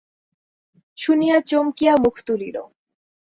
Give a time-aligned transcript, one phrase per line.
[0.97, 2.57] শুনিয়া চমকিয়া মুখ তুলিল।